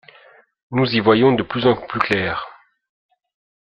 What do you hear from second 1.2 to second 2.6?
de plus en plus clair.